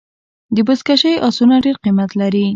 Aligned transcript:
د 0.55 0.57
بزکشۍ 0.67 1.13
آسونه 1.27 1.55
ډېر 1.65 1.75
قیمت 1.83 2.09
لري. 2.21 2.45